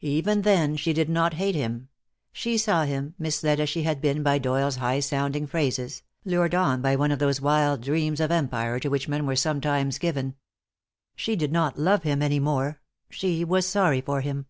Even 0.00 0.42
then 0.42 0.76
she 0.76 0.92
did 0.92 1.08
not 1.08 1.34
hate 1.34 1.54
him; 1.54 1.88
she 2.32 2.58
saw 2.58 2.82
him, 2.82 3.14
misled 3.16 3.60
as 3.60 3.68
she 3.68 3.84
had 3.84 4.00
been 4.00 4.24
by 4.24 4.36
Doyle's 4.36 4.74
high 4.74 4.98
sounding 4.98 5.46
phrases, 5.46 6.02
lured 6.24 6.52
on 6.52 6.82
by 6.82 6.96
one 6.96 7.12
of 7.12 7.20
those 7.20 7.40
wild 7.40 7.80
dreams 7.80 8.18
of 8.18 8.32
empire 8.32 8.80
to 8.80 8.88
which 8.88 9.06
men 9.06 9.24
were 9.24 9.36
sometimes 9.36 9.98
given. 10.00 10.34
She 11.14 11.36
did 11.36 11.52
not 11.52 11.78
love 11.78 12.02
him 12.02 12.22
any 12.22 12.40
more; 12.40 12.80
she 13.08 13.44
was 13.44 13.68
sorry 13.68 14.00
for 14.00 14.20
him. 14.20 14.46